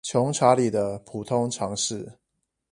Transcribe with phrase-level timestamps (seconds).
[0.03, 2.11] 窮查理的普通常識